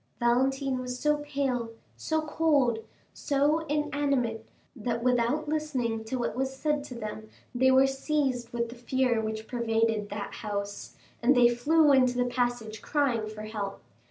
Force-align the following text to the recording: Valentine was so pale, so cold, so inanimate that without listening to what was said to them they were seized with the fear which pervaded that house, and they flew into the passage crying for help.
Valentine 0.19 0.79
was 0.79 0.97
so 0.97 1.17
pale, 1.17 1.69
so 1.95 2.23
cold, 2.23 2.79
so 3.13 3.59
inanimate 3.67 4.43
that 4.75 5.03
without 5.03 5.47
listening 5.47 6.03
to 6.03 6.15
what 6.17 6.35
was 6.35 6.55
said 6.57 6.83
to 6.83 6.95
them 6.95 7.29
they 7.53 7.69
were 7.69 7.85
seized 7.85 8.51
with 8.51 8.69
the 8.69 8.75
fear 8.75 9.21
which 9.21 9.47
pervaded 9.47 10.09
that 10.09 10.33
house, 10.33 10.95
and 11.21 11.35
they 11.37 11.47
flew 11.53 11.91
into 11.91 12.17
the 12.17 12.25
passage 12.25 12.81
crying 12.81 13.27
for 13.29 13.43
help. 13.43 13.79